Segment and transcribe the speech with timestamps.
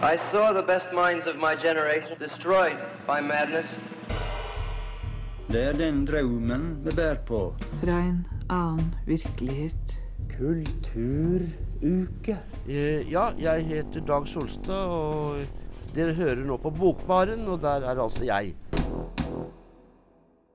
[0.00, 3.66] I saw the best minds of my generation destroyed by madness.
[5.50, 7.54] Det er den drømmen vi bærer på.
[7.80, 9.96] Fra en annen virkelighet.
[10.36, 12.36] Kulturuke.
[12.68, 15.40] Eh, ja, jeg heter Dag Solstad, og
[15.94, 18.54] dere hører nå på Bokbaren, og der er altså jeg.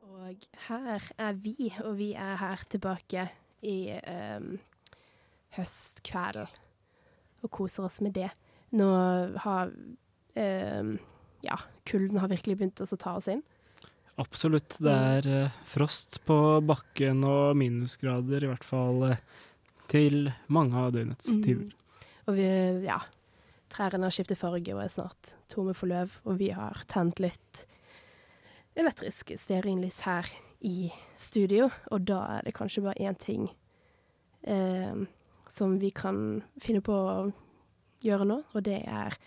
[0.01, 0.35] Og
[0.69, 3.27] her er vi, og vi er her tilbake
[3.61, 3.91] i
[4.37, 4.59] um,
[5.59, 6.47] høstkvelden
[7.43, 8.31] og koser oss med det.
[8.73, 8.89] Nå
[9.43, 9.73] har
[10.35, 10.91] eh,
[11.43, 13.43] Ja, kulden har virkelig begynt å ta oss inn.
[14.21, 14.77] Absolutt.
[14.83, 19.21] Det er eh, frost på bakken og minusgrader, i hvert fall eh,
[19.91, 21.41] til mange av døgnets Mm.
[21.43, 21.73] tider.
[22.27, 22.47] Og vi,
[22.85, 22.99] ja,
[23.73, 27.65] trærne har skiftet farge og er snart tomme for løv, og vi har tent litt
[28.79, 30.29] elektrisk stearinlys her
[30.63, 30.87] i
[31.19, 33.49] studio, og da er det kanskje bare én ting
[34.47, 34.95] eh,
[35.51, 37.33] som vi kan finne på å
[38.03, 39.17] gjøre nå, og det er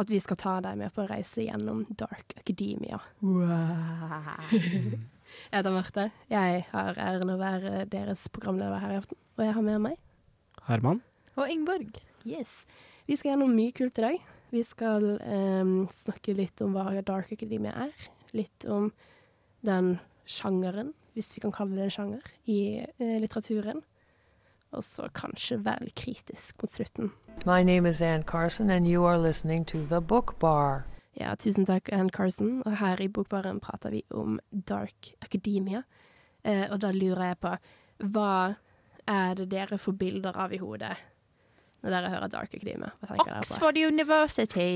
[0.00, 3.00] at vi skal ta deg med på en reise gjennom Dark Academia.
[5.50, 6.06] jeg heter Marte.
[6.30, 9.98] Jeg har æren å være deres programleder her i aften, og jeg har med meg
[10.66, 11.02] Herman?
[11.36, 11.98] Og Ingeborg.
[12.28, 12.64] Yes.
[13.08, 14.24] Vi skal gjennom mye kult i dag.
[14.50, 18.08] Vi skal um, snakke litt om hva Dark Academia er.
[18.36, 18.90] Litt om
[19.66, 19.96] den
[20.30, 22.60] sjangeren, hvis vi kan kalle det en sjanger, i
[23.00, 23.82] uh, litteraturen.
[24.72, 27.10] Og så kanskje være litt kritisk mot slutten.
[27.46, 30.84] My name is Ann Carson, and you are listening to The Book Bar.
[31.18, 32.60] Ja, tusen takk, Ann Carson.
[32.66, 35.82] Og her i Bokbaren prater vi om Dark Academia.
[36.44, 37.54] Eh, og da lurer jeg på,
[38.14, 38.34] hva
[39.10, 40.94] er det dere får bilder av i hodet
[41.82, 42.92] når dere hører Dark Academia?
[43.00, 43.48] Hva tenker dere på?
[43.50, 44.70] Oxford University.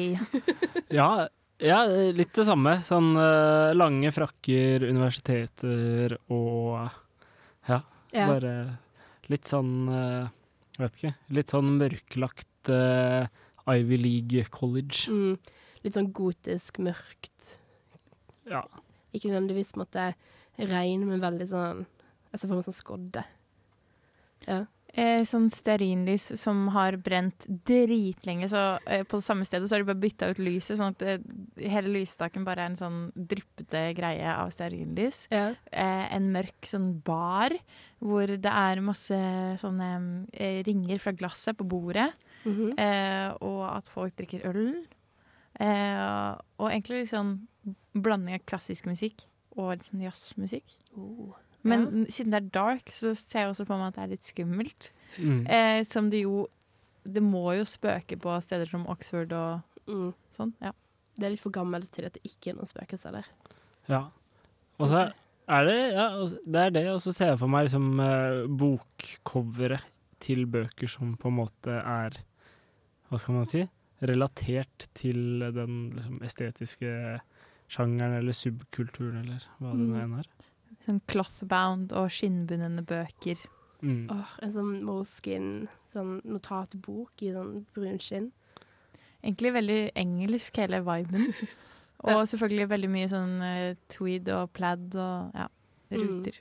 [0.95, 1.27] Ja,
[1.63, 1.79] ja,
[2.15, 2.77] litt det samme.
[2.85, 6.91] Sånn eh, lange frakker, universiteter og
[7.71, 7.79] ja,
[8.15, 8.27] Ja.
[8.29, 8.53] bare
[9.33, 10.29] litt sånn eh,
[10.77, 11.13] Jeg vet ikke.
[11.39, 13.27] Litt sånn mørklagt eh,
[13.71, 15.13] Ivy League College.
[15.13, 15.37] Mm,
[15.85, 17.57] litt sånn gotisk, mørkt.
[18.51, 18.65] Ja.
[19.15, 20.09] Ikke nødvendigvis på en måte
[20.71, 21.85] rein, men veldig sånn
[22.33, 23.25] Jeg ser for meg sånn skodde.
[24.49, 24.65] Ja.
[24.97, 29.83] Eh, sånn stearinlys som har brent dritlenge, så eh, på det samme stedet så har
[29.83, 31.19] de bare bytta ut lyset, sånn at eh,
[31.69, 35.25] hele lysstaken bare er en sånn dryppete greie av stearinlys.
[35.35, 35.49] ja.
[35.73, 37.51] Eh, en mørk sånn bar
[37.99, 39.19] hvor det er masse
[39.59, 42.13] sånne eh, ringer fra glasset på bordet,
[42.45, 42.79] Mhm.
[42.79, 44.85] eh, og at folk drikker øl.
[45.59, 47.47] Eh, og egentlig litt sånn
[47.95, 49.25] blanding av klassisk musikk
[49.57, 50.77] og jazzmusikk.
[50.97, 51.35] Oh.
[51.65, 54.27] Men siden det er dark, så ser jeg også på meg at det er litt
[54.29, 54.91] skummelt.
[55.19, 55.47] Mm.
[55.49, 56.47] Eh, som det jo
[57.07, 60.15] Det må jo spøke på steder som Oxford og Mm.
[60.33, 60.55] sånn.
[60.63, 60.71] Ja.
[61.19, 63.27] Det er litt for gammelt til at det ikke er noen spøkelser der.
[63.89, 64.09] Ja.
[64.81, 65.13] Og så
[65.47, 66.07] er det ja,
[66.47, 69.83] det er det, og så ser jeg for meg liksom eh, bokcoveret
[70.25, 72.17] til bøker som på en måte er
[73.11, 73.69] Hva skal man si?
[74.03, 77.21] Relatert til den liksom, estetiske
[77.69, 80.01] sjangeren eller subkulturen, eller hva det nå Mm.
[80.03, 80.27] enn er.
[80.85, 83.41] Sånn clothbound og skinnbundne bøker.
[83.85, 84.07] Mm.
[84.13, 85.51] Åh, en sånn Moleskin,
[85.93, 88.31] sånn notatbok i sånn brun skinn.
[89.25, 91.31] Egentlig veldig engelsk, hele viben.
[92.05, 95.47] Og selvfølgelig veldig mye sånn uh, tweed og plaid og ja,
[95.95, 96.41] ruter.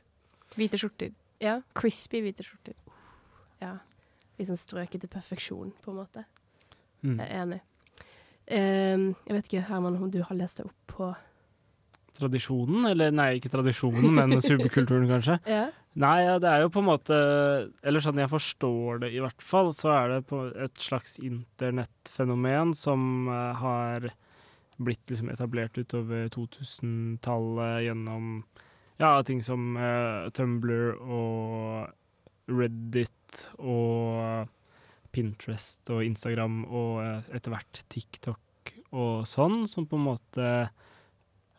[0.57, 1.13] Hvite skjorter.
[1.44, 1.59] Ja.
[1.77, 2.75] Crispy hvite skjorter.
[3.63, 3.77] ja.
[4.39, 6.23] Liksom strøket til perfeksjon, på en måte.
[7.05, 7.19] Mm.
[7.21, 7.59] Jeg er enig.
[8.44, 11.11] Um, jeg vet ikke, Herman, om du har lest deg opp på
[12.13, 15.40] Tradisjonen, eller nei, ikke tradisjonen, men subkulturen, kanskje.
[15.50, 15.68] Ja.
[16.00, 17.18] Nei, ja, det er jo på en måte
[17.85, 22.74] Eller sånn jeg forstår det, i hvert fall, så er det på et slags internettfenomen
[22.78, 24.07] som eh, har
[24.81, 28.40] blitt liksom etablert utover 2000-tallet gjennom
[28.97, 34.50] ja, ting som uh, Tumblr og Reddit og
[35.13, 40.50] Pinterest og Instagram og eh, etter hvert TikTok og sånn, som på en måte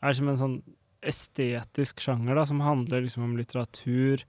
[0.04, 0.56] er som en sånn
[1.04, 4.24] estetisk sjanger da, som handler liksom om litteratur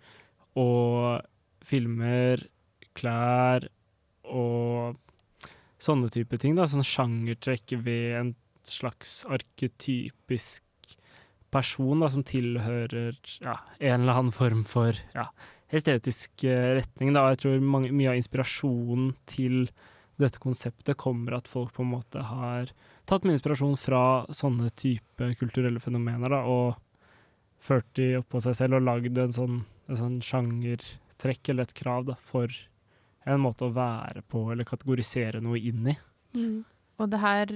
[0.60, 1.24] og
[1.66, 2.44] filmer,
[2.96, 3.68] klær
[4.26, 5.00] og
[5.82, 6.56] sånne type ting.
[6.58, 8.32] da, Sånn sjangertrekk ved en
[8.66, 10.64] slags arketypisk
[11.54, 15.30] person da, som tilhører ja, en eller annen form for ja,
[15.72, 17.14] estetisk eh, retning.
[17.16, 19.70] da, Jeg tror mange, mye av inspirasjonen til
[20.20, 22.72] dette konseptet kommer at folk på en måte har
[23.06, 24.04] tatt min inspirasjon fra
[24.34, 26.76] sånne type kulturelle fenomener, da, og
[27.66, 29.60] ført de oppå seg selv og lagd en sånn,
[29.90, 32.52] sånn sjangertrekk eller et krav da, for
[33.26, 35.98] en måte å være på eller kategorisere noe inn i.
[37.02, 37.54] Og det her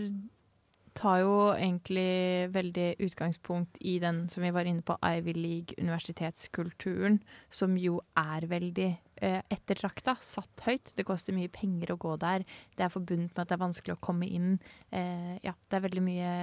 [0.97, 7.19] tar jo egentlig veldig utgangspunkt i den som vi var inne på, Ivy League-universitetskulturen,
[7.49, 8.89] som jo er veldig
[9.21, 10.93] ettertrakta, satt høyt.
[10.95, 12.45] Det koster mye penger å gå der.
[12.77, 14.57] Det er forbundet med at det er vanskelig å komme inn.
[14.95, 16.33] Eh, ja, det er veldig mye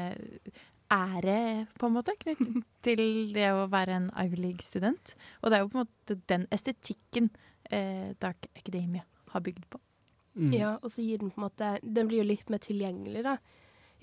[0.93, 3.03] ære, på en måte, knyttet til
[3.35, 5.17] det å være en Ivy League-student.
[5.43, 7.31] Og det er jo på en måte den estetikken
[7.71, 9.81] eh, Dark Academia har bygd på.
[10.37, 10.53] Mm.
[10.53, 13.39] Ja, og så gir den på en måte Den blir jo litt mer tilgjengelig, da.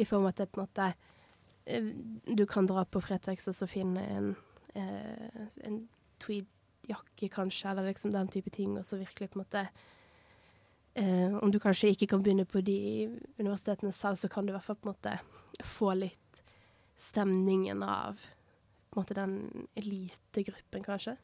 [0.01, 0.87] I form av at det på en måte
[1.69, 1.91] eh,
[2.25, 4.31] Du kan dra på Fretex og så finne en,
[4.73, 5.77] eh, en
[6.83, 9.67] tweedjakke, kanskje, eller liksom den type ting, og så virkelig på en måte
[10.95, 13.09] eh, Om du kanskje ikke kan begynne på de
[13.39, 15.19] universitetene selv, så kan du i hvert fall på en måte
[15.63, 16.43] få litt
[16.95, 18.19] stemningen av
[18.89, 21.17] på en måte den elitegruppen, kanskje.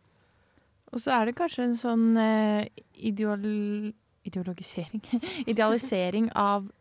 [0.92, 2.66] Og så er det kanskje en sånn eh,
[2.96, 3.94] ideol
[4.26, 5.04] ideologisering
[5.52, 6.72] Idealisering av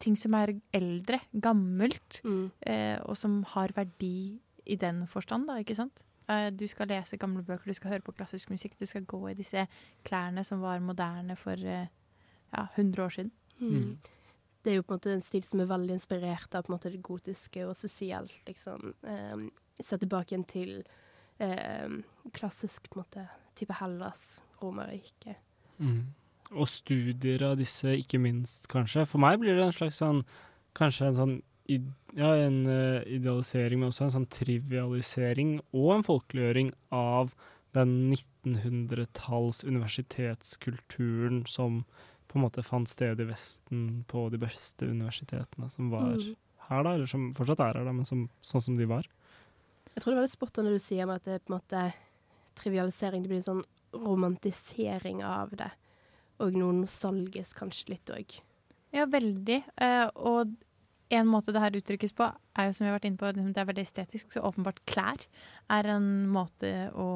[0.00, 5.74] ting som er eldre, gammelt, eh, og som har verdi i den forstand, da, ikke
[5.74, 6.04] sant?
[6.30, 9.20] Eh, du skal lese gamle bøker, du skal høre på klassisk musikk, du skal gå
[9.30, 9.66] i disse
[10.06, 11.90] klærne som var moderne for eh,
[12.52, 13.32] ja, 100 år siden.
[13.58, 13.98] Mm.
[14.62, 16.76] Det er jo på en måte en stil som er veldig inspirert av på en
[16.76, 19.50] måte det gotiske, og spesielt liksom um,
[19.82, 20.72] Sett tilbake igjen til
[21.42, 21.94] eh,
[22.36, 23.22] klassisk på en måte
[23.58, 25.40] type Hellas, Romerriket.
[25.80, 26.12] Mm.
[26.52, 29.06] Og studier av disse, ikke minst, kanskje.
[29.08, 30.22] For meg blir det en slags sånn
[30.76, 31.34] Kanskje en sånn
[31.68, 37.34] ja, en uh, idealisering, men også en sånn trivialisering og en folkeliggjøring av
[37.76, 41.84] den 1900-talls universitetskulturen som
[42.28, 46.36] på en måte fant sted i Vesten på de beste universitetene som var Mm.
[46.68, 49.08] her, da, eller som fortsatt er her, da, men som, sånn som de var.
[49.94, 51.52] Jeg tror det er veldig spot on det du sier om at det er på
[51.52, 51.82] en måte
[52.56, 53.22] trivialisering.
[53.22, 55.70] Det blir en sånn romantisering av det.
[56.40, 58.38] Og noe nostalgisk kanskje litt òg.
[58.92, 59.62] Ja, veldig.
[59.76, 60.56] Uh, og
[61.16, 62.28] en måte det her uttrykkes på,
[62.58, 64.32] er jo som vi har vært inne på, liksom, det er veldig estetisk.
[64.32, 65.26] Så åpenbart klær
[65.72, 67.10] er en måte å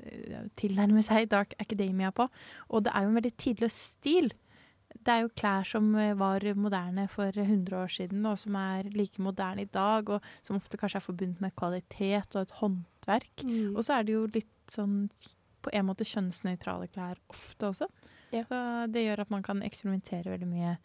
[0.00, 2.28] eh, tilnærme seg Dark Academia på.
[2.70, 4.32] Og det er jo en veldig tidløs stil.
[4.96, 8.90] Det er jo klær som eh, var moderne for 100 år siden, og som er
[8.96, 13.46] like moderne i dag, og som ofte kanskje er forbundet med kvalitet og et håndverk.
[13.46, 13.74] Mm.
[13.74, 15.02] Og så er det jo litt sånn
[15.66, 17.90] på en måte kjønnsnøytrale klær ofte også.
[18.34, 18.44] Ja.
[18.46, 18.60] Så
[18.92, 20.76] det gjør at man kan eksperimentere veldig mye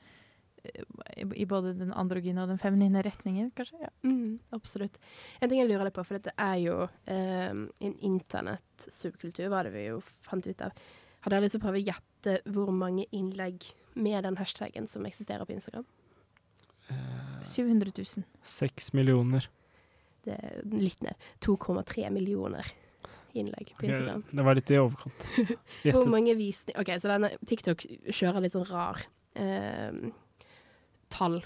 [1.17, 3.79] i, både den androgyne og den feminine retningen, kanskje.
[3.81, 3.91] Ja.
[4.05, 4.99] Mm, absolutt.
[5.39, 6.77] En ting jeg lurer litt på, for dette er jo
[7.09, 10.83] eh, en internett-subkultur, var det vi jo fant ut av.
[11.21, 15.05] Hadde jeg lyst til å prøve å gjette hvor mange innlegg med den hashtaggen som
[15.05, 15.87] eksisterer på Instagram?
[17.43, 18.25] 700 000.
[18.43, 19.47] Seks millioner.
[20.25, 21.17] Det er litt ned.
[21.41, 22.67] 2,3 millioner
[23.33, 24.21] innlegg på Instagram.
[24.21, 24.23] Instagram.
[24.37, 25.27] det var litt i overkant.
[25.95, 28.99] Hvor mange visninger OK, så denne TikTok kjører litt sånn rar
[29.39, 30.11] eh,
[31.11, 31.41] tall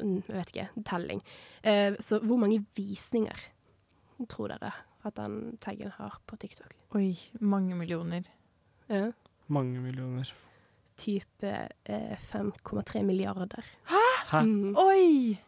[0.00, 0.68] mm, Jeg vet ikke.
[0.88, 1.22] Telling.
[1.62, 3.46] Eh, så hvor mange visninger
[4.28, 4.72] tror dere
[5.06, 6.74] at den taggen har på TikTok?
[6.98, 8.26] Oi, mange millioner.
[8.90, 9.10] Ja.
[9.46, 10.30] Mange millioner.
[10.98, 11.52] Type
[11.84, 13.64] eh, 5,3 milliarder.
[13.88, 14.42] Hæ?
[14.42, 14.74] Mm.
[14.76, 15.38] Oi!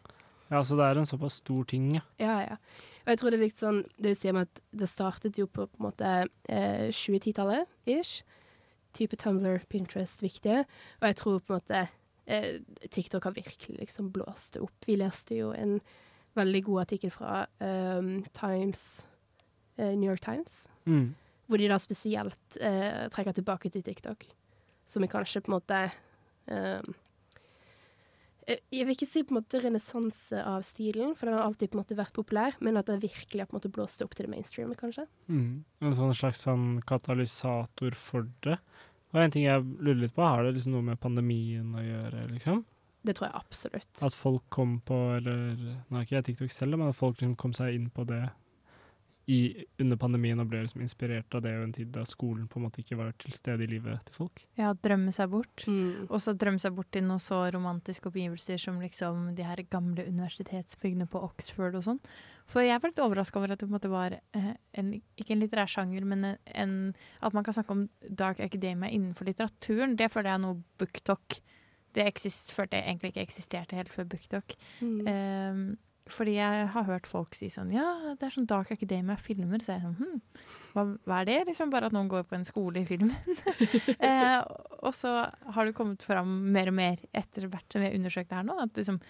[0.51, 2.01] Ja, så det er en såpass stor ting, ja.
[2.19, 2.57] Ja, ja.
[3.01, 5.65] Og jeg tror det er litt sånn Det sier meg at det startet jo på,
[5.65, 6.09] på en måte
[6.51, 8.21] eh, 2010-tallet, ish.
[8.93, 10.65] Type Tumblr, Pinterest, viktige.
[10.99, 11.85] Og jeg tror på en måte
[12.89, 14.85] TikTok har virkelig liksom blåst det opp.
[14.87, 15.79] Vi leste jo en
[16.37, 19.05] veldig god artikkel fra um, Times,
[19.77, 21.13] eh, New York Times, Mm.
[21.47, 24.23] hvor de da spesielt eh, trekker tilbake til TikTok.
[24.87, 25.91] Som er kanskje på en måte
[26.47, 26.81] eh,
[28.71, 31.77] Jeg vil ikke si på en måte renessanse av stilen, for den har alltid på
[31.77, 34.25] en måte vært populær, men at det virkelig har på en måte blåst opp til
[34.25, 35.05] det mainstream, kanskje.
[35.29, 35.63] Mm.
[35.81, 38.57] En sånn slags sånn katalysator for det.
[39.11, 42.27] Og en ting jeg lurer litt på, har det liksom noe med pandemien å gjøre,
[42.31, 42.61] liksom?
[43.01, 44.03] Det tror jeg absolutt.
[44.05, 47.35] At folk kom på, eller Nå er ikke jeg TikTok selv, men at folk liksom
[47.39, 48.21] kom seg inn på det
[49.29, 52.57] i, under pandemien og ble liksom inspirert av det i en tid da skolen på
[52.57, 54.41] en måte ikke var til stede i livet til folk.
[54.57, 55.65] Ja, drømme seg bort.
[55.69, 56.07] Mm.
[56.07, 60.07] Og så drømme seg bort til noe så romantiske oppgivelser som liksom de her gamle
[60.09, 62.01] universitetsbyggene på Oxford og sånn.
[62.51, 64.49] For jeg var litt overraska over at det på en måte var eh,
[64.79, 66.75] en, ikke en litterær sjanger, men en, en,
[67.21, 69.95] at man kan snakke om dark academia innenfor litteraturen.
[69.99, 71.39] Det føler jeg er noe booktalk
[71.91, 74.53] Det eksist, følte jeg egentlig ikke eksisterte helt før booktalk.
[74.79, 75.07] Mm.
[75.11, 75.63] Ehm,
[76.11, 79.61] fordi jeg har hørt folk si sånn Ja, det er sånn Dark Academia-filmer.
[79.63, 80.21] Så jeg sånn hm,
[80.73, 81.39] hva, hva er det?
[81.49, 83.15] Liksom bare at noen går på en skole i filmen.
[83.99, 84.39] eh,
[84.81, 85.15] og så
[85.55, 88.47] har det kommet fram mer og mer etter hvert som vi har undersøkt det her
[88.47, 89.01] nå, at liksom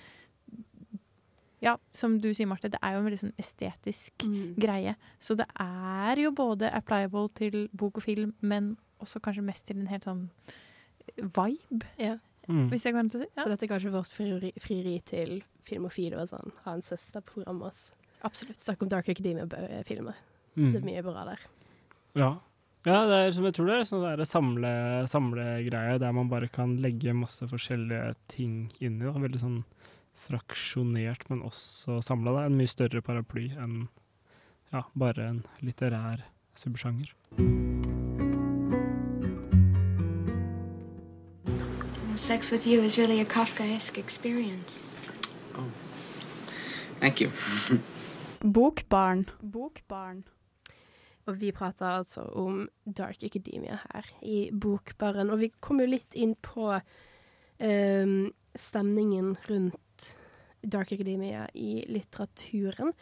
[1.62, 4.56] Ja, som du sier, Marte, det er jo en veldig sånn estetisk Mm.
[4.58, 4.96] greie.
[5.22, 9.78] Så det er jo både applicable til bok og film, men også kanskje mest til
[9.78, 10.24] en helt sånn
[11.18, 12.16] vibe, Ja.
[12.52, 12.68] Mm.
[12.74, 13.24] hvis jeg kan si.
[13.24, 13.44] Ja.
[13.44, 16.52] Så dette er kanskje vårt frieri, frieri til filmofile og sånn.
[16.66, 17.94] Ha en søsterprogram med oss.
[18.28, 18.60] absolutt.
[18.62, 20.16] Snakk om Dark Academia-filmer.
[20.56, 20.72] Mm.
[20.74, 21.46] Det er mye bra der.
[22.20, 22.32] Ja.
[22.84, 24.72] Ja, det er som jeg tror det er sånn der samle,
[25.08, 29.06] samlegreie der man bare kan legge masse forskjellige ting inni.
[29.06, 29.14] Da.
[29.22, 29.60] Veldig sånn
[30.22, 32.46] fraksjonert, men også samla.
[32.46, 33.88] En mye større paraply enn
[34.74, 36.26] ja, bare en litterær
[36.58, 37.14] subsjanger.
[42.22, 44.86] Sex with you is really a Kafkaesque experience.
[47.00, 47.32] Thank you.
[48.54, 49.26] Bokbarn.
[49.42, 50.24] Bokbarn.
[51.26, 55.30] Og vi prater altså om Dark Academia her i Bokbaren.
[55.34, 58.16] Og vi kom jo litt inn på um,
[58.54, 60.14] stemningen rundt
[60.62, 62.94] Dark Academia i litteraturen.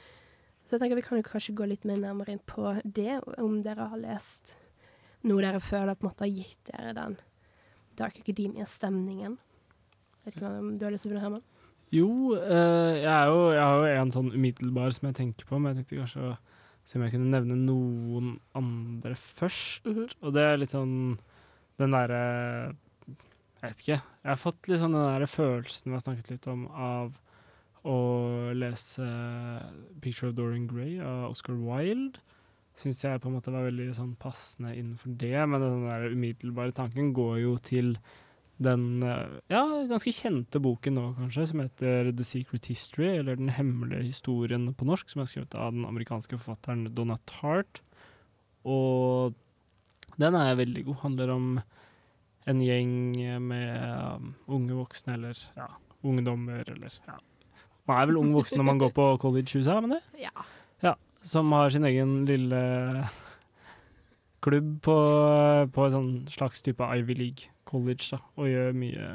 [0.63, 3.59] Så jeg tenker vi kan jo kanskje gå litt mer nærmere inn på det, om
[3.67, 4.55] dere har lest
[5.27, 7.19] noe dere føler på en måte har gitt dere den
[7.99, 9.37] Dark Academia-stemningen.
[10.25, 11.45] Vet ikke om du har lyst til å begynne, Herman?
[11.89, 15.73] Jo, eh, jeg, jo, jeg har jo en sånn umiddelbar som jeg tenker på, men
[15.73, 16.35] jeg tenkte kanskje å
[16.85, 19.89] se om jeg kunne nevne noen andre først.
[19.89, 20.05] Mhm.
[20.21, 21.17] Og det er litt sånn
[21.79, 22.75] den derre
[23.59, 23.95] Jeg vet ikke.
[24.23, 27.17] Jeg har fått litt sånn den derre følelsen vi har snakket litt om, av
[27.83, 29.03] å lese
[29.99, 32.21] 'Picture of Dorian Gray' av Oscar Wilde.
[32.79, 36.75] Syns jeg på en måte var veldig sånn passende innenfor det, men den der umiddelbare
[36.75, 37.97] tanken går jo til
[38.59, 43.51] den eh, ja, ganske kjente boken nå, kanskje, som heter The Secret History, eller Den
[43.55, 47.81] hemmelige historien på norsk, som er skrevet av den amerikanske forfatteren Donna Tartt.
[48.67, 49.35] Og
[50.19, 50.99] den er veldig god.
[51.05, 51.49] Handler om
[52.49, 52.93] en gjeng
[53.47, 53.75] med
[54.19, 55.69] um, unge voksne, eller ja,
[56.03, 57.19] ungdommer, eller ja.
[57.89, 60.03] Man er vel ung voksen når man går på college i USA, men det?
[60.21, 60.33] Ja.
[61.21, 62.61] Som har sin egen lille
[64.39, 64.95] klubb på,
[65.73, 69.09] på en sånn slags type Ivy League college, da, og gjør mye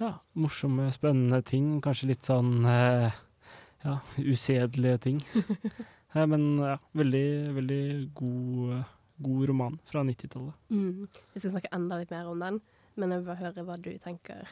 [0.00, 1.76] ja, morsomme, spennende ting.
[1.84, 3.14] Kanskje litt sånn eh,
[3.86, 5.22] ja, usedelige ting.
[6.32, 7.26] Men ja, veldig,
[7.58, 7.82] veldig
[8.16, 8.76] god,
[9.24, 10.56] god roman fra 90-tallet.
[10.72, 11.06] Mm.
[11.34, 12.60] Jeg skal snakke enda litt mer om den,
[12.96, 14.48] men jeg vil bare høre hva du tenker.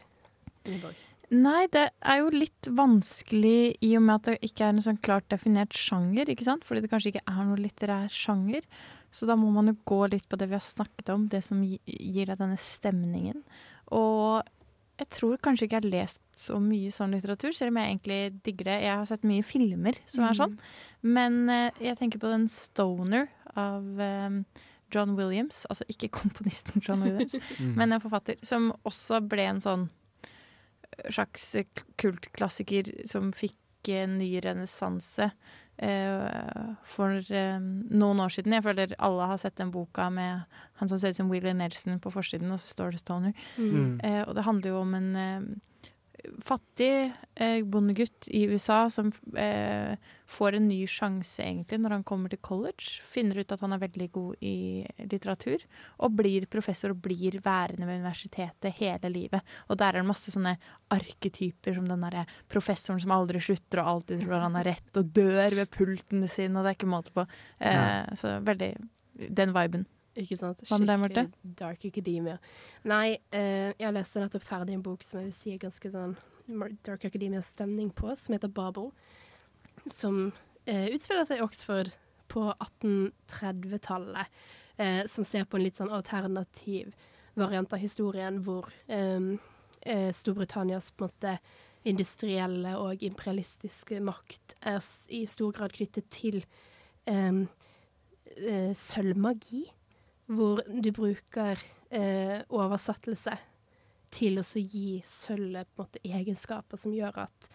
[0.68, 0.98] Ingeborg.
[1.32, 4.98] Nei, det er jo litt vanskelig i og med at det ikke er en sånn
[5.04, 6.64] klart definert sjanger, ikke sant?
[6.68, 8.66] Fordi det kanskje ikke er noe litterær sjanger.
[9.14, 11.62] Så da må man jo gå litt på det vi har snakket om, det som
[11.64, 13.40] gir deg denne stemningen.
[13.94, 14.42] Og
[15.00, 18.20] jeg tror kanskje ikke jeg har lest så mye sånn litteratur, selv om jeg egentlig
[18.46, 18.76] digger det.
[18.84, 20.54] Jeg har sett mye filmer som er sånn.
[21.02, 23.26] Men eh, jeg tenker på den Stoner
[23.58, 24.38] av eh,
[24.94, 25.64] John Williams.
[25.72, 27.74] Altså ikke komponisten John Williams, Mm.
[27.80, 29.88] men en forfatter som også ble en sånn
[31.10, 31.56] slags
[32.00, 33.58] kultklassiker som fikk
[33.92, 35.30] en ny renessanse
[35.76, 38.56] eh, for eh, noen år siden.
[38.56, 40.44] Jeg føler alle har sett den boka med
[40.80, 43.46] han som ser ut som Willie Nelson på forsiden, og så står det Stoner.
[43.58, 44.00] Mm.
[44.00, 45.10] Eh, og det handler jo om en
[46.44, 49.94] fattig eh, bondegutt i USA som eh,
[50.30, 53.02] får en ny sjanse egentlig når han kommer til college.
[53.06, 54.54] Finner ut at han er veldig god i
[55.10, 55.64] litteratur,
[55.98, 59.54] og blir professor og blir værende ved universitetet hele livet.
[59.68, 60.56] Og der er det masse sånne
[60.94, 65.12] arketyper som den derre professoren som aldri slutter og alltid tror han har rett, og
[65.16, 67.26] dør ved pulten sin, og det er ikke måte på.
[67.60, 68.74] Eh, Så veldig
[69.34, 69.86] den viben.
[70.20, 70.62] Ikke sant?
[70.68, 71.24] Hva med deg, Marte?
[71.26, 72.36] Skikkelig Dark Academia.
[72.86, 76.16] Nei, eh, jeg leste nettopp ferdig en bok som jeg vil si er ganske sånn
[76.84, 78.90] Dark Academia-stemning på, som heter Babel.
[79.90, 80.28] Som
[80.66, 81.94] eh, utspiller seg i Oxford
[82.30, 84.30] på 1830-tallet.
[84.76, 86.94] Eh, som ser på en litt sånn alternativ
[87.38, 89.34] variant av historien hvor eh,
[89.82, 91.36] eh, Storbritannias på en måte
[91.84, 94.80] industrielle og imperialistiske makt er
[95.12, 96.40] i stor grad knyttet til
[97.10, 97.44] eh,
[98.40, 99.64] eh, sølvmagi,
[100.26, 103.36] hvor du bruker eh, oversettelse
[104.14, 107.48] til å gi sølvet på en måte egenskaper som gjør at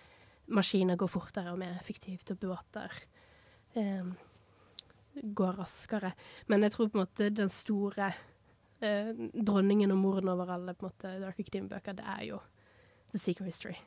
[0.52, 2.94] maskiner går fortere og mer effektivt, og båter
[3.80, 4.10] eh,
[5.24, 6.14] går raskere.
[6.48, 8.12] Men jeg tror på en måte den store
[8.82, 12.42] eh, dronningen og moren over alle på en måte Dark Academy-bøker, det er jo
[13.14, 13.78] The Secret History,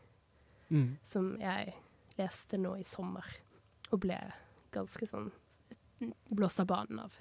[0.72, 0.96] Mm.
[1.04, 1.74] som jeg
[2.16, 3.26] leste nå i sommer,
[3.92, 4.16] og ble
[4.72, 5.26] ganske sånn
[6.32, 7.12] blåst av banen av,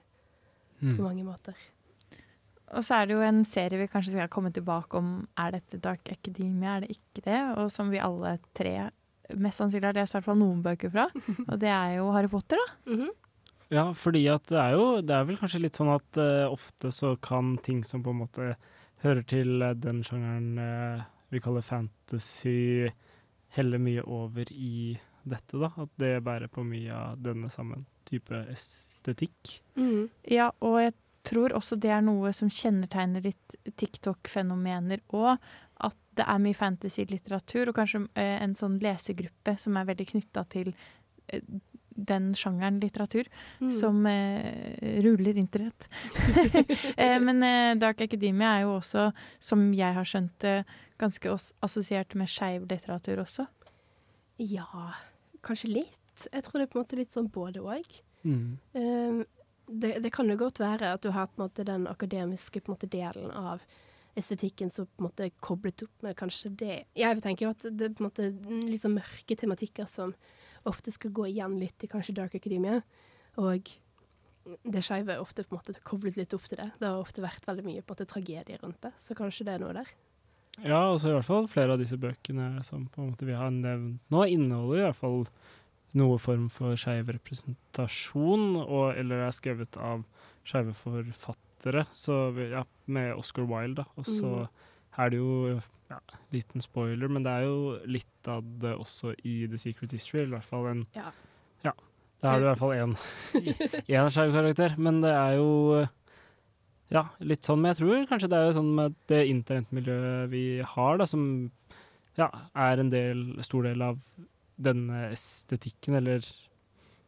[0.82, 0.98] Mm.
[0.98, 1.58] på mange måter.
[2.72, 5.28] Og så er det jo en serie vi kanskje skal komme tilbake om.
[5.40, 7.40] Er dette Dark Academia, er det ikke det?
[7.60, 8.90] Og som vi alle tre
[9.38, 11.08] mest sannsynlig har lest i hvert fall noen bøker fra.
[11.52, 12.96] Og det er jo Harry Potter, da.
[12.96, 13.12] Mhm.
[13.72, 16.90] Ja, fordi at det er jo Det er vel kanskje litt sånn at uh, ofte
[16.92, 18.48] så kan ting som på en måte
[19.00, 22.92] hører til eh, den sjangeren uh, vi kaller fantasy,
[23.56, 25.72] helle mye over i dette, da.
[25.80, 28.44] At det bærer på mye av denne samme type
[29.02, 29.60] estetikk.
[30.30, 30.94] Ja, og jeg
[31.26, 35.38] tror også det er noe som kjennetegner litt TikTok-fenomener òg.
[35.82, 40.44] At det er mye fantasy-litteratur, og kanskje eh, en sånn lesegruppe som er veldig knytta
[40.54, 40.74] til
[41.32, 41.42] eh,
[42.02, 43.28] den sjangeren litteratur
[43.62, 43.70] Mm.
[43.74, 45.88] som eh, ruller internett.
[46.98, 50.56] eh, men eh, Dark Academia er jo også, som jeg har skjønt det,
[51.02, 51.30] ganske
[51.62, 53.48] assosiert med skeiv litteratur også.
[54.42, 54.94] Ja,
[55.46, 56.28] kanskje litt.
[56.32, 58.02] Jeg tror det er på en måte litt sånn både òg.
[58.24, 58.58] Mm.
[58.74, 59.22] Um,
[59.72, 63.64] det, det kan jo godt være at du har måte den akademiske måte, delen av
[64.20, 67.64] estetikken som på en måte er koblet opp med kanskje det Jeg tenker jo at
[67.64, 68.28] det er på en måte
[68.68, 70.12] litt sånn mørke tematikker som
[70.68, 72.82] ofte skal gå igjen litt i kanskje Dark Academia.
[73.42, 73.72] Og
[74.44, 76.70] det skeive er ofte på en måte koblet litt opp til det.
[76.80, 79.56] Det har ofte vært veldig mye på en måte tragedie rundt det, så kanskje det
[79.56, 79.94] er noe der.
[80.60, 83.38] Ja, og så i hvert fall flere av disse bøkene som på en måte vi
[83.38, 85.22] har nevnt nå, inneholder i hvert fall
[85.98, 90.04] noe form for skeiv representasjon, og, eller er skrevet av
[90.48, 93.86] skeive forfattere, så ja, med Oscar Wilde, da.
[94.00, 94.48] Og så Mm.
[94.98, 95.98] er det jo ja,
[96.32, 100.38] liten spoiler, men det er jo litt av det også i The Secret History, eller
[100.38, 101.12] i hvert fall en Ja.
[101.64, 101.72] Ja.
[102.22, 102.96] Da er du i hvert fall én
[104.14, 105.88] skeiv karakter, men det er jo
[106.92, 107.62] ja, litt sånn.
[107.62, 111.52] Men jeg tror kanskje det er jo sånn med det internettmiljøet vi har, da, som
[112.20, 113.98] ja, er en del, stor del av
[114.62, 116.26] denne estetikken, eller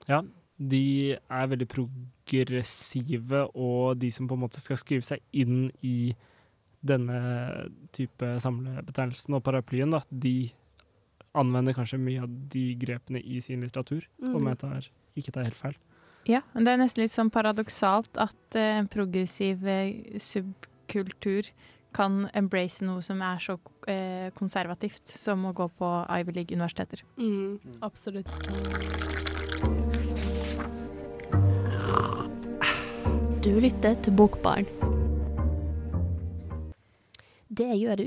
[0.08, 0.22] Ja,
[0.60, 6.14] de er veldig progressive, og de som på en måte skal skrive seg inn i
[6.84, 10.52] denne type samlebetegnelsen og paraplyen, da, de
[11.34, 14.48] anvender kanskje mye av de grepene i sin litteratur, om Mm.
[14.52, 15.76] jeg tar, ikke tar helt feil.
[16.28, 21.50] Ja, men det er nesten litt sånn paradoksalt at eh, en progressiv eh, subkultur
[21.94, 23.58] kan embrace noe som er så
[23.92, 27.06] eh, konservativt som å gå på Ivy League-universiteter.
[27.18, 28.30] Mm, absolutt.
[33.44, 34.68] Du lytter til Bokbarn.
[37.54, 38.06] Det gjør du.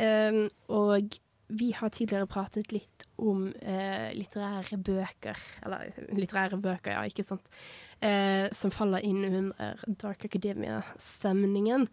[0.00, 1.18] Um, og
[1.50, 7.44] vi har tidligere pratet litt om uh, litterære bøker, eller litterære bøker, ja, ikke sant,
[8.00, 11.88] uh, som faller inn under Dark Academia-stemningen.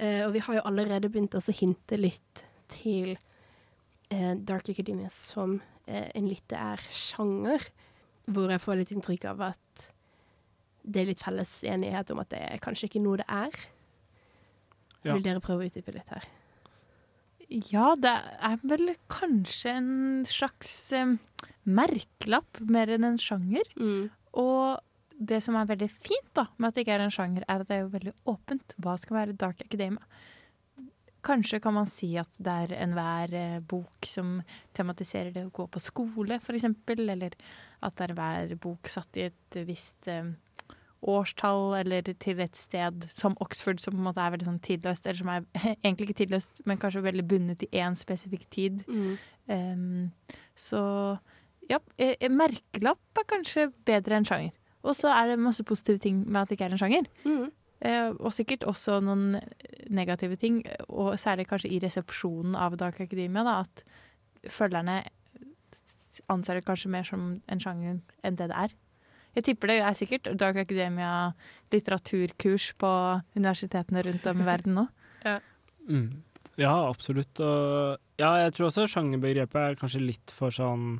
[0.00, 3.12] Eh, og vi har jo allerede begynt å hinte litt til
[4.08, 7.66] eh, Dark Academia som eh, en litterær sjanger,
[8.30, 9.88] hvor jeg får litt inntrykk av at
[10.80, 13.56] det er litt felles enighet om at det er kanskje ikke noe det er.
[15.04, 15.12] Ja.
[15.12, 16.24] Vil dere prøve å utdype litt her?
[17.50, 19.90] Ja, det er vel kanskje en
[20.28, 21.18] slags eh,
[21.68, 23.68] merkelapp mer enn en sjanger.
[24.38, 24.80] Og
[25.20, 27.68] det som er veldig fint da, med at det ikke er en sjanger, er at
[27.68, 28.76] det er jo veldig åpent.
[28.80, 30.02] Hva skal være Dark Academia?
[31.20, 34.38] Kanskje kan man si at det er enhver eh, bok som
[34.76, 36.64] tematiserer det å gå på skole, f.eks.,
[36.96, 40.30] eller at det er enhver bok satt i et visst eh,
[41.00, 45.06] årstall eller til et sted som Oxford, som på en måte er veldig sånn tidløst,
[45.06, 45.44] eller som er
[45.84, 48.80] egentlig ikke tidløst, men kanskje veldig bundet i én spesifikk tid.
[48.88, 49.12] Mm.
[49.50, 50.82] Um, så
[51.70, 54.56] ja, eh, eh, merkelapp er kanskje bedre enn sjanger.
[54.82, 57.08] Og så er det masse positive ting med at det ikke er en sjanger.
[57.24, 57.48] Mm.
[57.80, 59.38] Eh, og sikkert også noen
[59.88, 65.02] negative ting, og særlig kanskje i resepsjonen av Dark Academia, da, at følgerne
[66.32, 68.74] anser det kanskje mer som en sjanger enn det det er.
[69.38, 71.30] Jeg tipper det er sikkert Dark Academia
[71.72, 72.90] litteraturkurs på
[73.36, 74.88] universitetene rundt om i verden nå.
[75.20, 75.36] Ja.
[75.84, 76.22] Mm.
[76.56, 77.36] Ja, absolutt.
[77.44, 80.94] Og ja, jeg tror også sjangerbegrepet er kanskje litt for sånn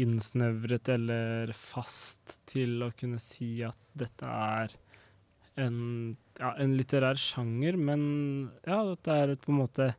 [0.00, 4.72] innsnevret eller fast til å kunne si at dette er
[5.60, 8.02] en, ja, en litterær sjanger, men
[8.64, 9.90] ja, dette er et, på en måte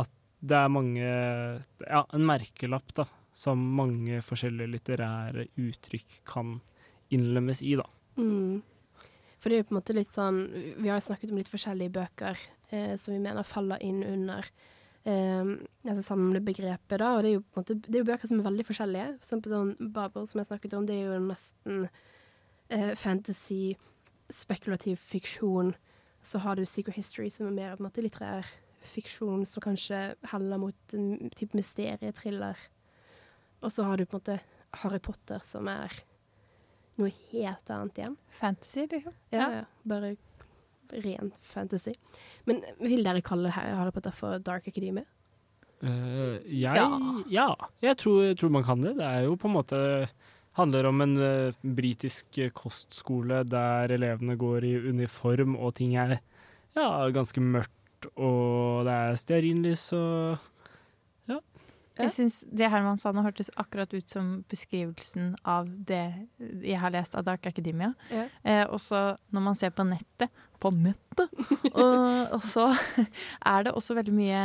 [0.00, 3.06] at det er mange Ja, en merkelapp, da,
[3.36, 6.58] som mange forskjellige litterære uttrykk kan
[7.12, 7.86] innlemmes i, da.
[8.16, 8.62] Mm.
[9.40, 10.40] For det er jo på en måte litt sånn
[10.82, 12.40] Vi har snakket om litt forskjellige bøker
[12.72, 14.48] eh, som vi mener faller inn under
[15.08, 17.14] altså samlebegrepet, da.
[17.16, 19.06] Og det er jo måte Det er jo bøker som er veldig forskjellige.
[19.18, 21.86] For eksempel sånn Babel, som jeg snakket om, det er jo nesten
[22.68, 23.76] eh, fantasy,
[24.30, 25.74] spekulativ fiksjon.
[26.22, 28.48] Så har du Secret History, som er mer på en måte litterær
[28.90, 32.60] fiksjon, som kanskje heller mot en type mysterietriller.
[33.60, 34.38] Og så har du på en måte
[34.82, 35.92] Harry Potter, som er
[37.00, 38.16] noe helt annet igjen.
[38.40, 39.16] Fantasy, liksom.
[39.32, 39.64] Ja, ja.
[39.88, 40.14] Bare
[41.04, 41.94] ren fantasy.
[42.48, 45.06] Men vil dere kalle Harry Potter for Dark Academia?
[45.80, 46.88] Uh, jeg Ja.
[47.30, 48.96] Ja, jeg tror, jeg tror man kan det.
[48.98, 49.80] Det er jo på en måte
[50.58, 56.18] handler om en uh, britisk eh, kostskole der elevene går i uniform og ting er
[56.76, 60.49] ja, ganske mørkt, og det er stearinlys og
[62.04, 66.04] Jeg syns det Herman sa nå hørtes akkurat ut som beskrivelsen av det
[66.38, 67.92] jeg har lest av Dark Academia.
[68.12, 68.26] Ja.
[68.42, 69.02] Eh, og så
[69.34, 71.30] når man ser på nettet På nettet!
[71.72, 74.42] og, og så er det også veldig mye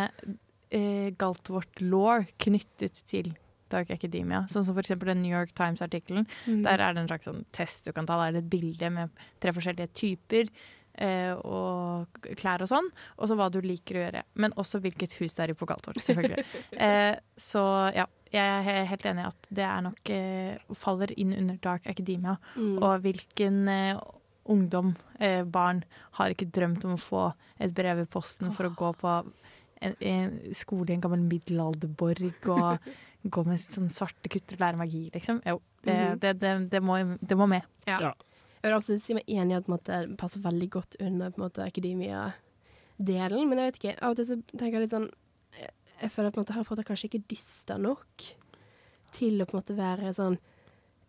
[0.72, 3.34] eh, Galtvort law knyttet til
[3.72, 4.44] Dark Academia.
[4.52, 6.28] Sånn som eksempel den New York Times-artikkelen.
[6.46, 6.64] Mm.
[6.68, 8.20] Der er det en slags sånn test du kan ta.
[8.22, 10.52] Der er det et bilde med tre forskjellige typer.
[10.98, 14.24] Eh, og klær og sånn, og så hva du liker å gjøre.
[14.42, 16.46] Men også hvilket hus det er i på Galtvort, selvfølgelig.
[16.88, 17.64] eh, så
[17.96, 18.06] ja,
[18.36, 22.38] jeg er helt enig i at det er nok eh, faller inn under Dark Academia.
[22.56, 22.78] Mm.
[22.82, 24.00] Og hvilken eh,
[24.52, 25.84] ungdom, eh, barn,
[26.20, 27.26] har ikke drømt om å få
[27.60, 29.14] et brev i posten for å gå på
[29.82, 32.86] en, en skole i en gammel middelalderborg og
[33.36, 35.42] gå med sånn svarte kutter og lære magi, liksom.
[35.50, 36.20] Jo, det, Mhm.
[36.22, 37.66] det, det, det, må, det må med.
[37.90, 38.14] Ja.
[38.66, 41.38] Jeg vil absolutt si meg enig i at måte, det passer veldig godt under på
[41.38, 43.92] en måte, akademia-delen, men jeg vet ikke.
[44.00, 45.06] Av og til så tenker jeg litt sånn
[45.60, 48.26] Jeg, jeg føler at på en måte, Harry Potter kanskje ikke er dyster nok
[49.14, 50.40] til å på en måte være sånn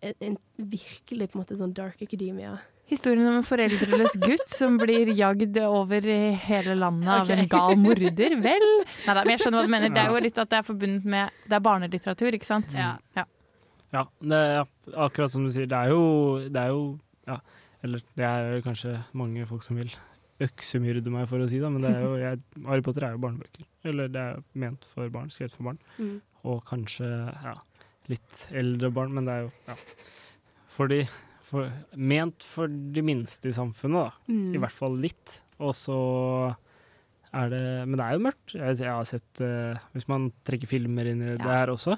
[0.04, 2.58] en, en virkelig på en måte sånn dark academia.
[2.92, 6.04] Historien om en foreldreløs gutt som blir jagd over
[6.44, 8.36] hele landet av en gal morder.
[8.44, 8.68] Vel
[9.06, 9.96] Neida, men jeg skjønner hva du mener.
[9.96, 12.76] Det er jo litt at det er forbundet med Det er barnelitteratur, ikke sant?
[12.76, 12.92] Ja.
[13.16, 13.24] ja.
[13.94, 14.68] Ja, det er
[15.06, 15.66] akkurat som du sier.
[15.70, 16.04] Det er jo,
[16.52, 16.84] det er jo
[17.26, 17.40] ja,
[17.84, 19.92] Eller det er kanskje mange folk som vil
[20.44, 23.22] øksemyrde meg for å si det, men det er jo, jeg, Harry Potter er jo
[23.24, 23.68] barnebøker.
[23.88, 25.80] Eller det er ment for barn, skrevet for barn.
[25.96, 26.18] Mm.
[26.46, 27.56] Og kanskje ja,
[28.12, 29.78] litt eldre barn, men det er jo ja,
[30.76, 31.00] for de,
[31.46, 34.32] for, ment for de minste i samfunnet, da.
[34.32, 34.54] Mm.
[34.56, 35.40] I hvert fall litt.
[35.64, 35.98] Og så
[37.36, 38.54] er det Men det er jo mørkt.
[38.54, 41.96] Jeg, jeg har sett uh, Hvis man trekker filmer inn i det her også.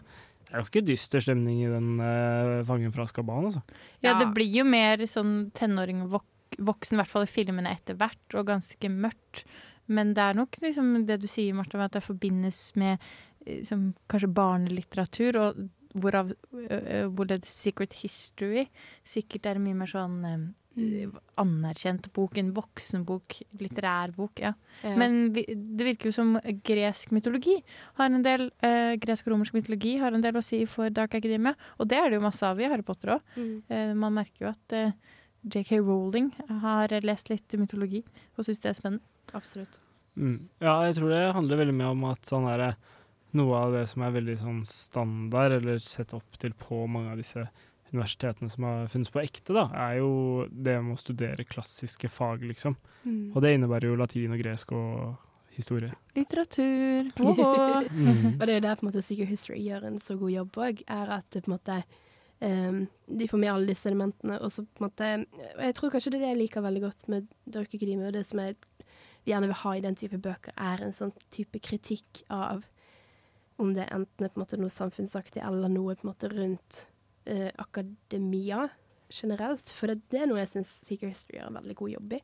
[0.48, 3.60] Det er ganske dyster stemning i den uh, Fangen fra Skaban, altså.
[4.04, 6.28] Ja, det blir jo mer sånn tenåring og vok
[6.64, 9.44] voksen, i hvert fall i filmene etter hvert, og ganske mørkt.
[9.92, 13.04] Men det er nok liksom det du sier, Martha, at det forbindes med
[13.44, 15.60] liksom, kanskje barnelitteratur, og
[15.98, 18.66] hvorav uh, hvor det Secret History
[19.06, 20.48] sikkert er mye mer sånn eh,
[21.38, 24.52] anerkjent bok, en voksenbok, litterær bok, ja.
[24.82, 24.94] Ja.
[24.98, 26.34] Men vi, det virker jo som
[26.66, 27.56] gresk mytologi
[28.00, 31.16] har en del, eh, gresk og romersk mytologi har en del å si for Dark
[31.18, 33.34] Academia, og det er det jo masse av i Harry Potter òg.
[33.36, 33.54] Mm.
[33.68, 34.94] Eh, man merker jo at eh,
[35.48, 38.02] JK Rowling har lest litt mytologi
[38.36, 39.04] og syns det er spennende.
[39.36, 39.80] Absolutt.
[40.18, 40.48] Mm.
[40.58, 42.72] Ja, jeg tror det handler veldig mye om at sånn er det
[43.38, 47.20] noe av det som er veldig sånn standard, eller sett opp til på mange av
[47.20, 47.44] disse
[47.92, 50.10] universitetene som har funnes på ekte, da, er jo
[50.50, 52.76] det med å studere klassiske fag, liksom.
[53.04, 53.30] Mm.
[53.32, 55.16] Og det innebærer jo latin og gresk og
[55.58, 55.94] historie.
[56.18, 57.10] Litteratur.
[57.88, 58.36] Mm.
[58.38, 60.56] Og det er jo der på en måte Secret History gjør en så god jobb
[60.60, 61.76] òg, er at det på en måte
[62.44, 65.08] um, de får med alle disse elementene, og så på en måte
[65.56, 68.14] Og jeg tror kanskje det er det jeg liker veldig godt med Dirk Academy, og
[68.14, 68.58] det som jeg
[69.24, 72.62] vi gjerne vil ha i den type bøker, er en sånn type kritikk av
[73.60, 76.84] om det enten er på en måte noe samfunnsaktig eller noe på en måte rundt
[77.28, 78.68] eh, akademia
[79.12, 79.70] generelt.
[79.76, 82.22] For det, det er noe jeg syns Secret History gjør en veldig god jobb i.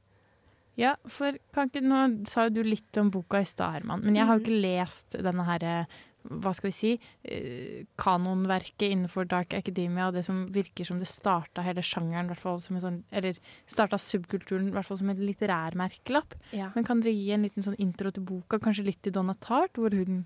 [0.76, 4.16] Ja, for kan ikke, Nå sa jo du litt om boka i stad, Herman, men
[4.18, 4.48] jeg har jo Mhm.
[4.48, 5.86] ikke lest denne herre
[6.24, 6.90] hva skal vi si,
[7.28, 12.60] eh, kanonverket innenfor Dark Academia, og det som virker som det starta hele sjangeren, fall
[12.64, 13.34] som en sånn, eller
[13.68, 16.32] starta subkulturen, i hvert fall som en litterær merkelapp.
[16.50, 16.70] Ja.
[16.74, 19.74] Men kan dere gi en liten sånn intro til boka, kanskje litt til Donna Tart,
[19.74, 20.24] hvor hun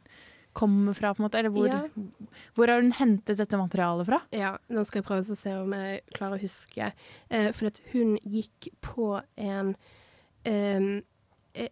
[0.59, 1.81] kommer fra, på en måte, eller hvor, Ja.
[2.59, 4.19] hvor har hun hentet dette materialet fra?
[4.35, 6.91] Ja, nå skal jeg prøve å se om jeg klarer å huske.
[7.31, 9.77] Eh, for at hun gikk på en
[10.47, 11.03] e-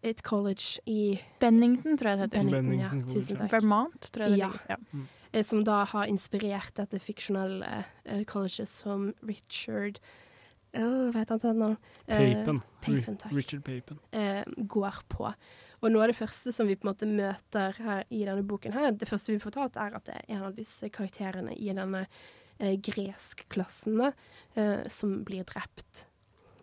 [0.03, 2.39] et college i Bennington, tror jeg det heter.
[2.51, 2.89] Bennington, ja.
[2.91, 3.51] Bennington ja, Tusen takk.
[3.53, 4.49] Vermont, tror jeg det Ja.
[4.49, 4.67] ligger.
[4.71, 5.07] Ja.
[5.33, 9.99] Eh, som da har inspirert dette fiksjonelle eh, colleget som Richard
[10.75, 11.77] oh, Hva heter han til navn?
[12.09, 12.63] Eh, Papen.
[12.83, 13.33] Papen, takk.
[13.33, 13.99] Richard Papen.
[14.13, 15.35] eh, går på.
[15.83, 18.75] Og noe av det første som vi på en måte møter her i denne boken,
[18.77, 21.71] her, det første vi får fortalt, er at det er en av disse karakterene i
[21.77, 22.07] denne
[22.59, 26.07] eh, greskklassen eh, som blir drept.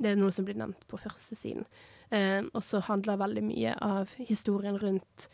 [0.01, 1.67] Det er noe som blir nevnt på første siden.
[2.13, 5.29] Eh, og så handler veldig mye av historien rundt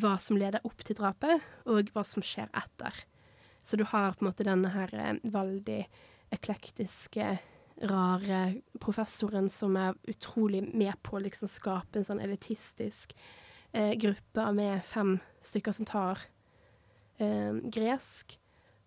[0.00, 3.04] hva som leder opp til drapet, og hva som skjer etter.
[3.62, 5.82] Så du har på en måte denne her eh, veldig
[6.32, 7.36] eklektiske,
[7.80, 13.14] rare professoren som er utrolig med på å liksom skape en sånn elitistisk
[13.72, 16.20] eh, gruppe med fem stykker som tar
[17.18, 18.36] eh, gresk,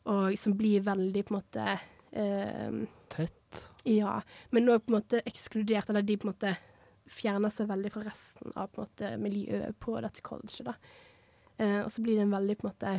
[0.05, 1.65] og som blir veldig på en måte
[2.11, 3.71] eh, Tett.
[3.87, 4.19] Ja,
[4.51, 6.55] men nå på en måte ekskludert, eller de på en måte
[7.11, 10.87] fjerner seg veldig fra resten av på en måte miljøet på dette colleget.
[11.57, 12.95] Eh, og så blir det en veldig på en måte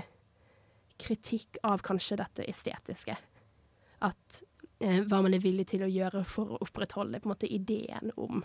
[0.96, 3.16] kritikk av kanskje dette estetiske.
[4.06, 4.42] At
[4.80, 8.42] hva man er villig til å gjøre for å opprettholde på en måte ideen om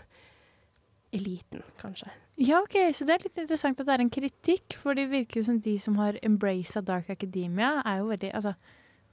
[1.12, 2.08] eliten, kanskje.
[2.40, 5.42] Ja, ok, så det er litt interessant at det er en kritikk, for det virker
[5.42, 8.54] jo som de som har embraced Dark Academia, er jo veldig Altså,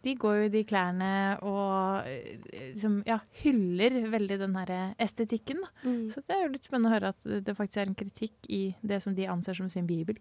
[0.07, 1.11] de går jo i de klærne
[1.43, 2.37] og eh,
[2.71, 5.73] liksom, ja, hyller veldig den her estetikken, da.
[5.83, 6.05] Mm.
[6.13, 8.61] Så det er jo litt spennende å høre at det faktisk er en kritikk i
[8.79, 10.15] det som de anser som sin bibel.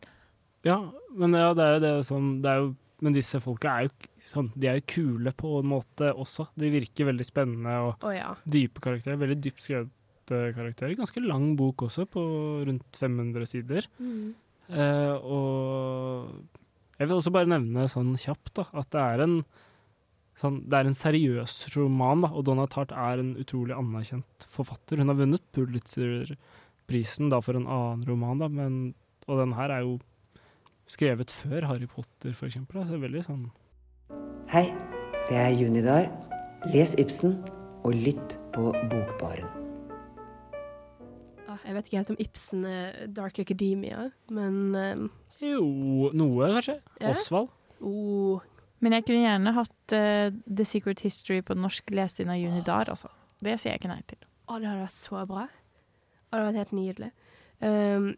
[0.67, 0.81] Ja,
[1.15, 2.73] men ja, det er jo det som Det er jo
[3.05, 3.93] men disse folka er jo
[4.25, 6.49] sånn, de er jo kule på en måte også.
[6.59, 8.33] De virker veldig spennende og oh, ja.
[8.43, 9.21] dype karakterer.
[9.21, 10.97] Veldig dypt skrevet eh, karakterer.
[10.99, 12.25] Ganske lang bok også, på
[12.67, 13.87] rundt 500 sider.
[14.03, 14.35] Mm.
[14.69, 19.39] Eh, og jeg vil også bare nevne sånn kjapt da, at det er en
[20.39, 25.01] sånn, det er en seriøs roman, da, og Donna Tart er en utrolig anerkjent forfatter.
[25.01, 28.79] Hun har vunnet Pulitzer-prisen for en annen roman, da, men,
[29.27, 29.99] og den her er jo
[30.89, 32.33] skrevet før Harry Potter.
[32.33, 33.47] Det er veldig sånn
[34.49, 34.71] Hei,
[35.29, 36.09] det er Junidar.
[36.73, 37.37] Les Ibsen
[37.85, 39.49] og lytt på Bokbaren.
[41.49, 45.05] Ah, jeg vet ikke helt om Ibsen er Dark Academia, men um,
[45.41, 46.79] Jo, noe kanskje.
[47.01, 47.13] Ja.
[47.13, 47.53] Osvald.
[47.81, 48.41] oh,
[48.81, 52.91] Men jeg kunne gjerne hatt uh, The Secret History på norsk lest inn av Junidar,
[52.91, 53.13] altså.
[53.45, 54.21] Det sier jeg ikke nei til.
[54.49, 55.45] Å, det hadde vært så bra.
[55.45, 57.13] Å, det hadde vært helt nydelig.
[57.61, 58.09] Um,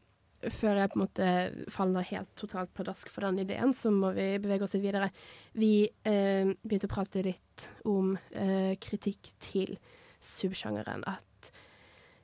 [0.48, 1.30] før jeg på en måte
[1.72, 5.10] faller helt totalt pladask for den ideen, så må vi bevege oss litt videre.
[5.52, 9.76] Vi eh, begynte å prate litt om eh, kritikk til
[10.20, 11.04] subsjangeren.
[11.08, 11.52] At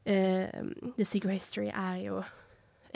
[0.09, 0.48] eh,
[0.96, 2.22] The Secret History er jo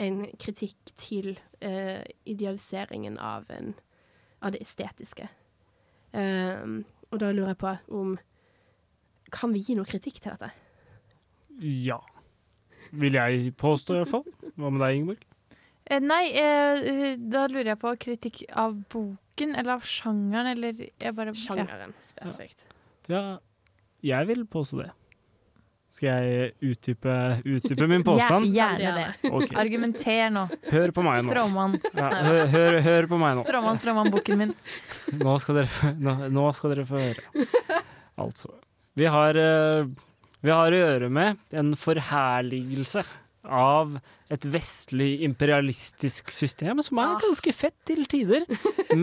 [0.01, 3.75] en kritikk til eh, idealiseringen av, en,
[4.41, 5.29] av det estetiske.
[6.11, 6.81] Um,
[7.11, 8.17] og da lurer jeg på om
[9.31, 10.49] Kan vi gi noe kritikk til dette?
[11.61, 12.01] Ja.
[12.91, 14.25] Vil jeg påstå, i hvert fall.
[14.59, 15.27] Hva med deg, Ingeborg?
[15.91, 21.15] Eh, nei, eh, da lurer jeg på kritikk av boken, eller av sjangeren, eller jeg
[21.17, 22.67] bare Sjangeren, spesifikt.
[23.11, 23.39] Ja,
[24.05, 24.91] jeg vil påstå det.
[25.91, 28.47] Skal jeg utdype, utdype min påstand?
[28.55, 29.31] Ja, gjerne det.
[29.31, 29.55] Okay.
[29.59, 30.45] Argumenter nå.
[30.71, 31.33] Hør på meg nå.
[31.33, 31.75] Stråmann.
[31.91, 33.43] Ja, hør, hør, hør på meg nå.
[33.43, 34.53] Stråmann, stråmann-boken min.
[35.19, 37.81] Nå skal dere, nå, nå skal dere få høre.
[38.21, 38.53] Altså,
[38.95, 39.91] vi har, eh,
[40.41, 43.03] vi har å gjøre med en forherligelse
[43.41, 43.95] av
[44.31, 48.45] et vestlig imperialistisk system som er ganske fett til tider,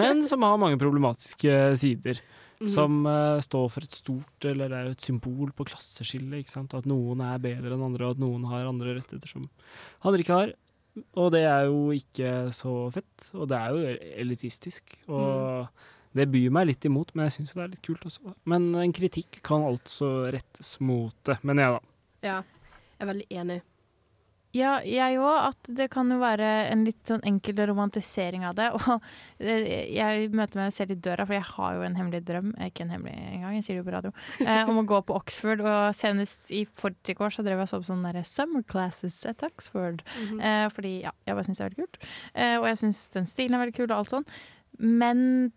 [0.01, 2.21] men som har mange problematiske sider.
[2.59, 2.71] Mhm.
[2.75, 6.41] Som uh, står for et stort, eller det er et symbol på klasseskille.
[6.41, 6.75] ikke sant?
[6.75, 9.45] At noen er bedre enn andre, og at noen har andre rettigheter som
[10.03, 10.57] andre ikke har.
[11.15, 13.93] Og det er jo ikke så fett, og det er jo
[14.25, 14.97] elitistisk.
[15.07, 15.69] Og
[16.17, 18.35] det byr meg litt imot, men jeg syns det er litt kult også.
[18.49, 22.29] Men en kritikk kan altså rettes mot det, mener jeg, da.
[22.29, 22.39] Ja,
[22.99, 23.59] jeg er veldig enig.
[24.57, 25.51] Ja, jeg òg.
[25.53, 28.71] At det kan jo være en litt sånn enkel romantisering av det.
[28.81, 28.95] Og
[29.45, 32.55] eh, jeg møter meg selv i døra, for jeg har jo en hemmelig drøm.
[32.57, 34.13] eh, Ikke en hemmelig engang, jeg sier det jo på radio.
[34.41, 35.61] Eh, om å gå på Oxford.
[35.61, 39.45] Og senest i forrige år så drev jeg så på sånne der summer classes at
[39.47, 40.01] Oxford.
[40.17, 40.41] Mhm.
[40.41, 42.01] eh, fordi ja, jeg bare syns det er veldig kult.
[42.35, 44.29] Eh, og jeg syns den stilen er veldig kul og alt sånn.
[44.81, 45.53] Men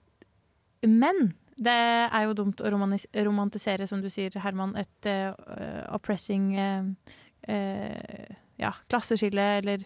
[0.88, 5.36] men det er jo dumt å romantisere, som du sier, Herman, et uh,
[5.94, 6.88] oppressing uh,
[7.46, 9.86] uh, ja, klasseskille, eller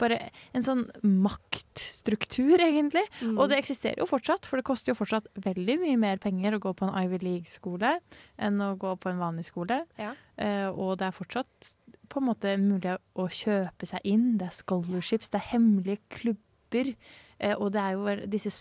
[0.00, 0.18] bare
[0.56, 3.04] en sånn maktstruktur, egentlig.
[3.22, 3.36] Mm.
[3.36, 6.62] Og det eksisterer jo fortsatt, for det koster jo fortsatt veldig mye mer penger å
[6.62, 7.96] gå på en Ivy League-skole
[8.36, 9.82] enn å gå på en vanlig skole.
[10.00, 10.12] Ja.
[10.36, 11.72] Uh, og det er fortsatt
[12.12, 14.34] på en måte mulig å kjøpe seg inn.
[14.40, 16.92] Det er scholarships, det er hemmelige klubber.
[17.40, 18.52] Uh, og det er jo disse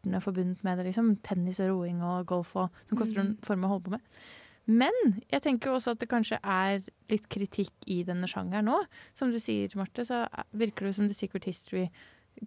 [0.00, 1.16] sportene forbundet med det, liksom.
[1.22, 4.00] Tennis og roing og golf og som koster en form å holde på med.
[4.66, 4.92] Men
[5.32, 8.78] jeg tenker jo også at det kanskje er litt kritikk i denne sjangeren nå.
[9.14, 11.88] Som du sier, Marte, så virker det som The Secret History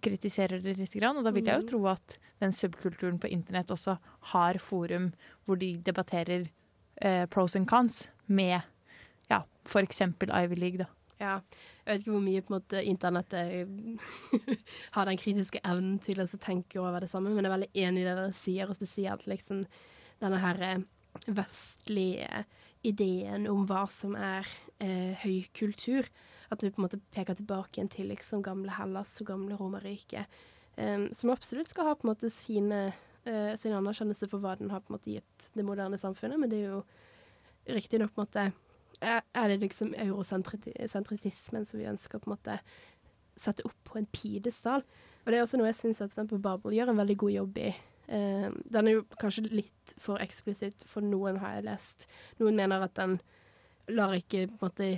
[0.00, 0.94] kritiserer det litt.
[1.04, 1.68] Og da vil jeg jo Mhm.
[1.68, 3.98] tro at den subkulturen på internett også
[4.32, 5.12] har forum
[5.46, 6.48] hvor de debatterer
[7.02, 8.62] eh, pros and cons med
[9.30, 10.00] ja, f.eks.
[10.00, 10.86] Ivy League, da.
[11.20, 11.38] Ja.
[11.84, 13.68] Jeg vet ikke hvor mye måte internettet
[14.96, 18.02] har den kritiske evnen til å tenke over det samme, men jeg er veldig enig
[18.02, 19.62] i det dere sier, og spesielt liksom
[20.22, 20.84] denne her eh,
[21.26, 22.44] vestlige
[22.84, 24.48] ideen om hva som er
[24.82, 26.08] eh, høy kultur.
[26.52, 30.42] At du på en måte peker tilbake igjen til liksom gamle Hellas og gamle Romerriket,
[30.76, 32.82] eh, som absolutt skal ha på en måte sine,
[33.24, 36.52] eh, sin anerkjennelse for hva den har på en måte gitt det moderne samfunnet, men
[36.52, 36.84] det er jo
[37.78, 38.48] riktignok på en måte
[39.04, 42.58] er det liksom eurosentritismen som vi ønsker å på en måte
[43.38, 44.84] sette opp på en pidestall.
[45.24, 47.60] Og det er også noe jeg syns at eksempel Babel gjør en veldig god jobb
[47.62, 47.70] i.
[48.04, 52.06] Uh, den er jo kanskje litt for eksplisitt for noen, har jeg lest.
[52.42, 53.18] Noen mener at den
[53.92, 54.90] lar ikke på en måte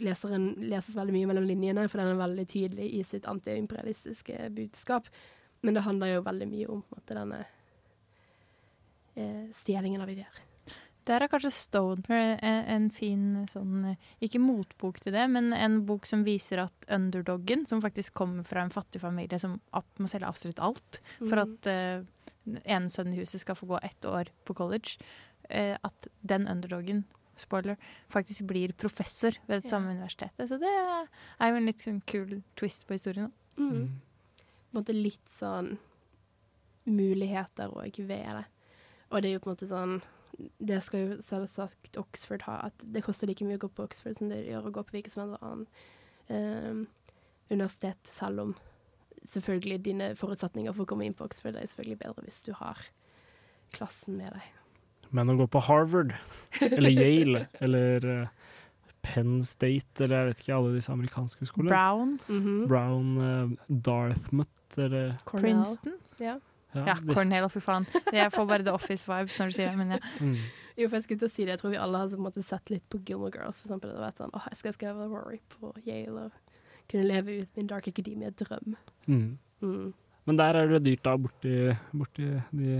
[0.00, 5.10] leseren leses veldig mye mellom linjene, for den er veldig tydelig i sitt antiimperialistiske budskap.
[5.60, 7.42] Men det handler jo veldig mye om måte denne
[9.14, 10.40] eh, stjelingen av ideer.
[11.06, 16.06] Der er kanskje Stoner en, en fin sånn Ikke motbok til det, men en bok
[16.06, 19.58] som viser at underdoggen, som faktisk kommer fra en fattig familie som
[19.98, 21.42] må selge absolutt alt for Mhm.
[21.42, 22.04] at uh,
[22.44, 24.98] den ene sønnen i huset skal få gå ett år på college,
[25.50, 27.04] uh, at den underdoggen
[27.36, 27.76] spoiler,
[28.12, 30.48] faktisk blir professor ved det samme universitetet.
[30.48, 33.32] Så det er jo en litt sånn kul twist på historien.
[33.56, 33.62] da.
[33.62, 34.00] Mm.
[34.70, 35.78] På en måte litt sånn
[36.86, 38.44] muligheter òg ved det.
[39.10, 40.02] Og det er jo på en måte sånn
[40.58, 44.18] Det skal jo selvsagt Oxford ha, at det koster like mye å gå på Oxford
[44.18, 45.84] som det gjør å gå på hvilket som helst annet
[46.30, 46.82] eh,
[47.50, 48.54] universitet, selv om
[49.28, 52.80] selvfølgelig dine forutsetninger for å komme inn på Oxford er selvfølgelig bedre hvis du har
[53.74, 54.48] klassen med deg.
[55.10, 56.14] Men å gå på Harvard,
[56.62, 58.52] eller Yale, eller eh,
[59.02, 61.72] Penn State, eller jeg vet ikke, alle disse amerikanske skolene.
[61.72, 62.14] Brown.
[62.28, 62.68] Mhm.
[62.70, 65.64] Brown, uh, Dartmouth, eller Cornell.
[65.64, 65.98] Princeton.
[66.22, 66.38] Ja.
[66.74, 67.86] Ja, Ja, Cornell, fy faen.
[68.14, 69.98] Jeg får bare The Office-vibes når du sier det, men ja.
[70.20, 70.36] Mm.
[70.78, 71.56] Jo, for jeg skulle til å si det.
[71.56, 73.90] Jeg tror vi alle har så måte sett litt på Gilmore Girls, for eksempel.
[73.94, 76.32] Det vært sånn, åh, jeg skal skrive Rory på Yale og
[76.90, 78.76] kunne leve ut min Dark Academia-drøm.
[79.10, 79.26] Mm.
[79.62, 79.90] Mm.
[80.30, 81.56] Men der er det dyrt da, borti,
[81.96, 82.78] borti de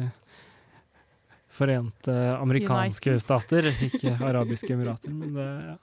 [1.50, 3.22] forente amerikanske United.
[3.24, 5.10] stater, ikke arabiske emirater.
[5.10, 5.76] Men det, ja.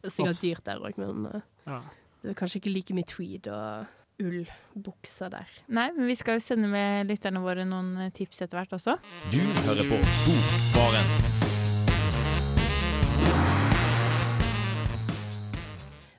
[0.00, 1.80] Det er sikkert dyrt der òg, men eh, Ja.
[2.22, 3.86] det er kanskje ikke like mye tweed og
[4.22, 5.50] ullbukser der.
[5.74, 8.96] Nei, men vi skal jo sende med lytterne våre noen eh, tips etter hvert også.
[9.32, 11.14] Du hører på Bokbaren.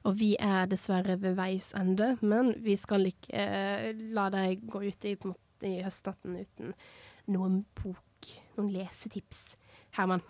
[0.06, 4.84] Og vi er dessverre ved veis ende, men vi skal ikke eh, la deg gå
[4.86, 6.76] ut i, måte, i høstnatten uten
[7.34, 9.56] noen bok, noen lesetips.
[9.98, 10.22] Herman,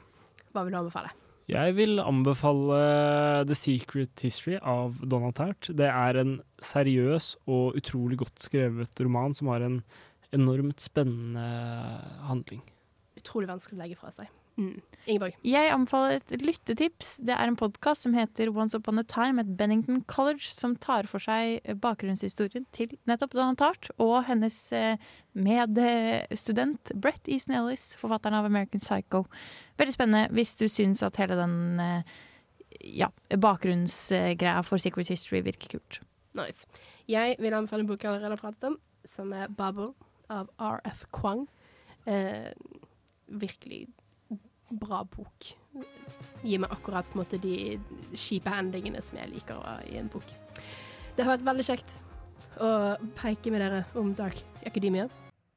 [0.54, 1.12] hva vil du anbefale?
[1.45, 2.77] Jeg vil anbefale
[3.45, 5.69] The Secret History av Donald Tart.
[5.69, 9.84] Det er en seriøs og utrolig godt skrevet roman som har en
[10.34, 11.45] enormt spennende
[12.25, 12.63] handling.
[13.21, 14.31] Utrolig vanskelig å legge fra seg.
[14.55, 14.79] Mm.
[15.05, 15.35] Ingeborg?
[15.45, 17.15] Jeg anbefaler et lyttetips.
[17.27, 21.09] Det er en podkast som heter Once Upon a Time at Bennington College, som tar
[21.11, 24.95] for seg bakgrunnshistorien til nettopp Donna Tart og hennes eh,
[25.35, 29.25] medstudent Brett Easton Ellis, forfatteren av American Psycho.
[29.79, 32.15] Veldig spennende hvis du syns at hele den eh,
[32.95, 36.01] ja, bakgrunnsgreia for Secret History virker kult.
[36.35, 36.65] Nice.
[37.11, 39.91] Jeg vil anbefale en bok jeg allerede har pratet om, som er Bubble
[40.31, 41.05] av R.F.
[41.15, 41.45] Kwang.
[42.09, 42.49] Eh,
[43.27, 43.85] virkelig
[44.79, 45.51] bra bok.
[46.45, 47.77] Gir meg akkurat på en måte de
[48.13, 50.27] kjipe endingene som jeg liker i en bok.
[51.15, 51.95] Det har vært veldig kjekt
[52.61, 52.71] å
[53.17, 55.07] preike med dere om Dark Academia.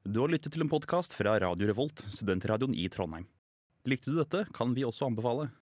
[0.09, 3.27] Du har lyttet til en podkast fra Radio Revolt, studentradioen i Trondheim.
[3.89, 5.49] Likte du dette, kan vi også anbefale.